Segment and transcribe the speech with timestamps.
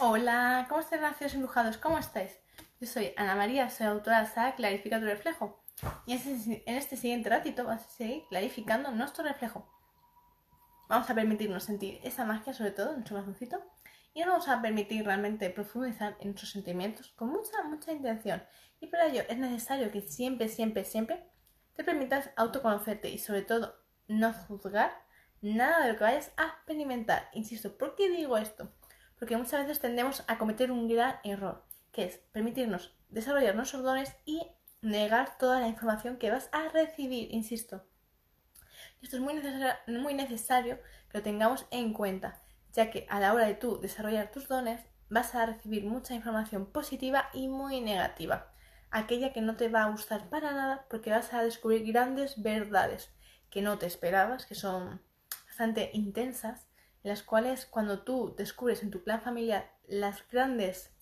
[0.00, 1.76] Hola, ¿cómo estáis, nacidos embrujados?
[1.76, 2.38] ¿Cómo estáis?
[2.80, 5.60] Yo soy Ana María, soy autora de Clarifica tu reflejo.
[6.06, 9.68] Y en este siguiente ratito vamos a seguir clarificando nuestro reflejo.
[10.88, 13.60] Vamos a permitirnos sentir esa magia, sobre todo en nuestro corazoncito,
[14.14, 18.40] y nos vamos a permitir realmente profundizar en nuestros sentimientos con mucha, mucha intención.
[18.78, 21.28] Y para ello es necesario que siempre, siempre, siempre
[21.74, 23.74] te permitas autoconocerte y sobre todo
[24.06, 24.92] no juzgar
[25.40, 27.30] nada de lo que vayas a experimentar.
[27.32, 28.77] Insisto, ¿por qué digo esto?
[29.18, 34.14] Porque muchas veces tendemos a cometer un gran error, que es permitirnos desarrollar nuestros dones
[34.24, 34.46] y
[34.80, 37.84] negar toda la información que vas a recibir, insisto.
[39.02, 40.78] Esto es muy necesario, muy necesario
[41.10, 42.40] que lo tengamos en cuenta,
[42.72, 46.66] ya que a la hora de tú desarrollar tus dones vas a recibir mucha información
[46.66, 48.52] positiva y muy negativa.
[48.90, 53.10] Aquella que no te va a gustar para nada porque vas a descubrir grandes verdades
[53.50, 55.02] que no te esperabas, que son
[55.46, 56.67] bastante intensas, en
[57.02, 60.94] las cuales cuando tú descubres en tu plan familiar las grandes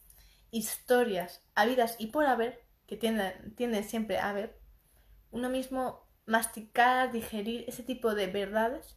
[0.50, 4.59] historias habidas y por haber, que tienden, tienden siempre a haber,
[5.30, 8.96] uno mismo masticar, digerir ese tipo de verdades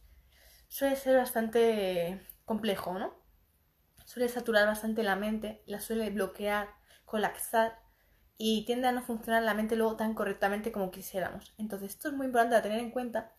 [0.68, 3.14] suele ser bastante complejo, ¿no?
[4.04, 6.68] Suele saturar bastante la mente, la suele bloquear,
[7.04, 7.78] colapsar
[8.38, 11.52] y tiende a no funcionar la mente luego tan correctamente como quisiéramos.
[11.58, 13.32] Entonces esto es muy importante a tener en cuenta,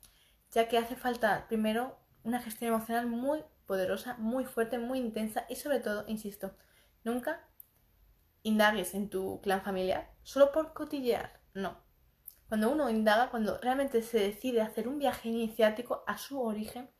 [0.52, 5.55] ya que hace falta primero una gestión emocional muy poderosa, muy fuerte, muy intensa y
[5.55, 6.53] sobre todo, insisto,
[7.05, 7.47] nunca
[8.44, 11.81] indagues en tu clan familiar solo por cotillear, no.
[12.50, 16.91] Cuando uno indaga, cuando realmente se decide hacer un viaje iniciático a su origen,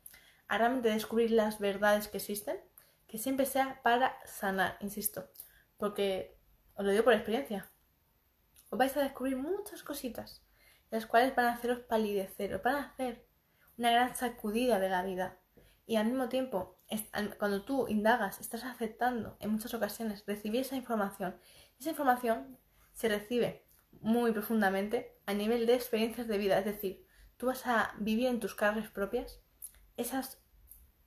[0.48, 2.58] a realmente descubrir las verdades que existen,
[3.06, 5.28] que siempre sea para sanar, insisto,
[5.76, 6.38] porque
[6.72, 7.70] os lo digo por experiencia,
[8.70, 10.42] os vais a descubrir muchas cositas,
[10.90, 13.26] las cuales van a haceros palidecer, os van a hacer
[13.76, 15.41] una gran sacudida de la vida.
[15.86, 16.78] Y al mismo tiempo,
[17.38, 21.36] cuando tú indagas, estás aceptando en muchas ocasiones recibir esa información.
[21.78, 22.58] Esa información
[22.92, 23.66] se recibe
[24.00, 26.58] muy profundamente a nivel de experiencias de vida.
[26.58, 29.40] Es decir, tú vas a vivir en tus carnes propias
[29.96, 30.38] esos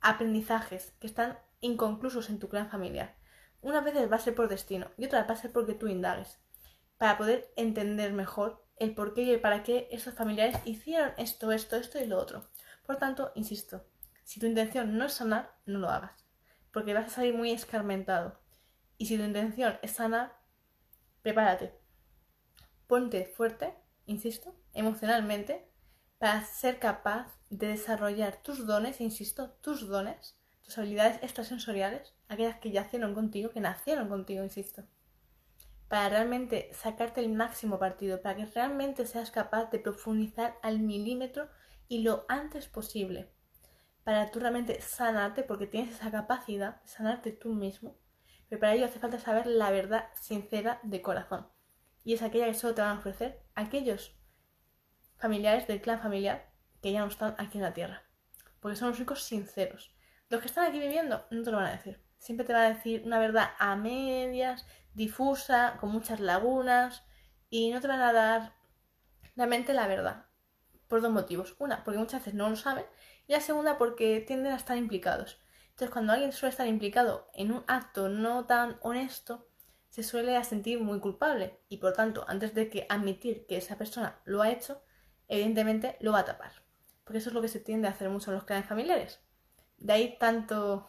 [0.00, 3.16] aprendizajes que están inconclusos en tu clan familiar.
[3.60, 6.38] Una vez va a ser por destino y otra va a ser porque tú indagues.
[6.98, 11.52] Para poder entender mejor el por qué y el para qué esos familiares hicieron esto,
[11.52, 12.48] esto, esto y lo otro.
[12.86, 13.84] Por tanto, insisto,
[14.26, 16.26] si tu intención no es sanar, no lo hagas,
[16.72, 18.40] porque vas a salir muy escarmentado.
[18.98, 20.36] Y si tu intención es sanar,
[21.22, 21.78] prepárate.
[22.88, 23.72] Ponte fuerte,
[24.04, 25.70] insisto, emocionalmente,
[26.18, 32.72] para ser capaz de desarrollar tus dones, insisto, tus dones, tus habilidades extrasensoriales, aquellas que
[32.72, 34.82] yacieron contigo, que nacieron contigo, insisto,
[35.86, 41.48] para realmente sacarte el máximo partido, para que realmente seas capaz de profundizar al milímetro
[41.86, 43.35] y lo antes posible
[44.06, 47.98] para tú realmente sanarte, porque tienes esa capacidad de sanarte tú mismo.
[48.48, 51.48] Pero para ello hace falta saber la verdad sincera de corazón.
[52.04, 54.16] Y es aquella que solo te van a ofrecer aquellos
[55.16, 58.04] familiares del clan familiar que ya no están aquí en la tierra.
[58.60, 59.92] Porque son los únicos sinceros.
[60.28, 62.00] Los que están aquí viviendo no te lo van a decir.
[62.18, 67.02] Siempre te van a decir una verdad a medias, difusa, con muchas lagunas.
[67.50, 68.54] Y no te van a dar
[69.34, 70.26] realmente la verdad
[70.86, 71.56] por dos motivos.
[71.58, 72.84] Una, porque muchas veces no lo saben.
[73.26, 75.40] Y la segunda, porque tienden a estar implicados.
[75.70, 79.48] Entonces, cuando alguien suele estar implicado en un acto no tan honesto,
[79.90, 81.60] se suele sentir muy culpable.
[81.68, 84.82] Y por tanto, antes de que admitir que esa persona lo ha hecho,
[85.28, 86.52] evidentemente lo va a tapar.
[87.04, 89.20] Porque eso es lo que se tiende a hacer mucho en los clanes familiares.
[89.78, 90.88] De ahí tanto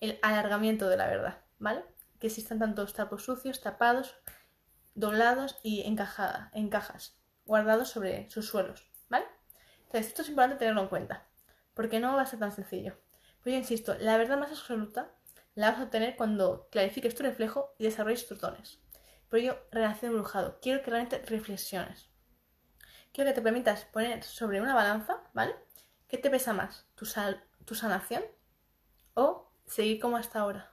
[0.00, 1.84] el alargamiento de la verdad, ¿vale?
[2.18, 4.16] Que existan tantos tapos sucios, tapados,
[4.94, 8.91] doblados y en cajas guardados sobre sus suelos.
[9.92, 11.26] Entonces, esto es importante tenerlo en cuenta,
[11.74, 12.96] porque no va a ser tan sencillo.
[13.42, 15.10] Pues yo insisto, la verdad más absoluta
[15.54, 18.78] la vas a obtener cuando clarifiques tu reflejo y desarrolles tus dones.
[19.28, 20.58] Por ello, relación brujado.
[20.62, 22.08] Quiero que realmente reflexiones.
[23.12, 25.54] Quiero que te permitas poner sobre una balanza, ¿vale?
[26.08, 26.86] ¿Qué te pesa más?
[26.94, 27.06] ¿Tu,
[27.66, 28.22] tu sanación
[29.12, 30.72] o seguir como hasta ahora?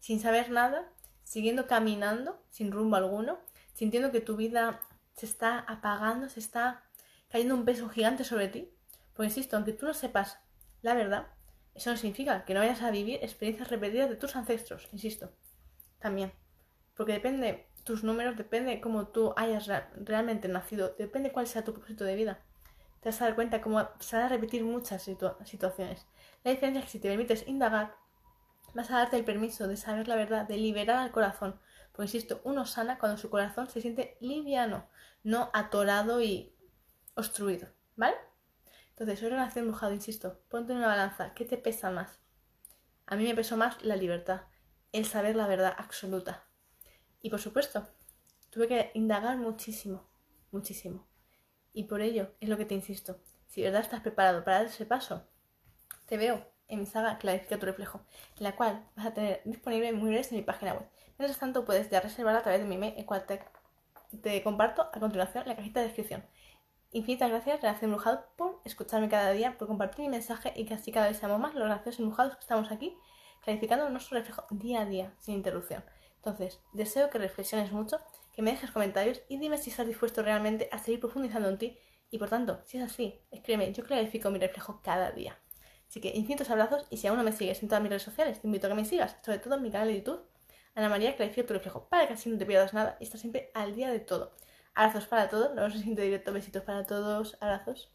[0.00, 0.92] Sin saber nada,
[1.22, 3.38] siguiendo caminando, sin rumbo alguno,
[3.74, 4.80] sintiendo que tu vida
[5.14, 6.89] se está apagando, se está
[7.30, 8.70] cayendo un peso gigante sobre ti.
[9.14, 10.38] Porque insisto, aunque tú no sepas
[10.82, 11.28] la verdad,
[11.74, 15.30] eso no significa que no vayas a vivir experiencias repetidas de tus ancestros, insisto.
[15.98, 16.32] También.
[16.96, 22.04] Porque depende tus números, depende cómo tú hayas realmente nacido, depende cuál sea tu propósito
[22.04, 22.40] de vida.
[23.00, 26.06] Te vas a dar cuenta cómo se van a repetir muchas situaciones.
[26.44, 27.94] La diferencia es que si te permites indagar,
[28.74, 31.58] vas a darte el permiso de saber la verdad, de liberar al corazón,
[31.92, 34.86] pues insisto, uno sana cuando su corazón se siente liviano,
[35.22, 36.54] no atorado y
[37.14, 38.16] obstruido, ¿vale?
[38.90, 42.20] Entonces, soy relación brujado, insisto, ponte en una balanza, ¿qué te pesa más?
[43.06, 44.42] A mí me pesó más la libertad,
[44.92, 46.44] el saber la verdad absoluta.
[47.22, 47.88] Y por supuesto,
[48.50, 50.08] tuve que indagar muchísimo,
[50.50, 51.06] muchísimo.
[51.72, 53.20] Y por ello es lo que te insisto.
[53.46, 55.26] Si de verdad estás preparado para dar ese paso,
[56.06, 58.00] te veo en mi saga Clarifica tu reflejo,
[58.38, 60.88] la cual vas a tener disponible muy breves en mi página web.
[61.18, 63.42] Mientras tanto, puedes ya reservarla a través de mi email, el te,
[64.22, 66.24] te comparto a continuación en la cajita de descripción.
[66.92, 70.90] Infinitas gracias, Relación Embrujado, por escucharme cada día, por compartir mi mensaje y que así
[70.90, 72.96] cada vez seamos más los graciosos embrujados que estamos aquí,
[73.44, 75.84] clarificando nuestro reflejo día a día, sin interrupción.
[76.16, 78.00] Entonces, deseo que reflexiones mucho,
[78.34, 81.78] que me dejes comentarios y dime si estás dispuesto realmente a seguir profundizando en ti.
[82.10, 85.38] Y por tanto, si es así, escríbeme, yo clarifico mi reflejo cada día.
[85.88, 88.40] Así que infinitos abrazos y si aún no me sigues en todas mis redes sociales,
[88.40, 90.26] te invito a que me sigas, sobre todo en mi canal de YouTube,
[90.74, 93.52] Ana María Clarifica tu reflejo, para que así no te pierdas nada y estás siempre
[93.54, 94.32] al día de todo.
[94.74, 97.92] Abrazos para todos, en el siguiente directo, besitos para todos, abrazos.